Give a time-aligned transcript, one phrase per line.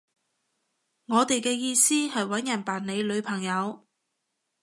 [1.05, 3.85] 我哋嘅意思係搵人扮你女朋友